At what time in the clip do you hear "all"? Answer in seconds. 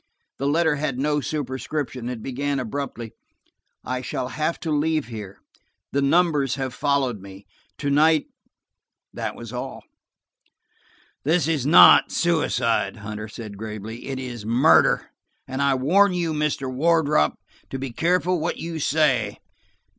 9.53-9.83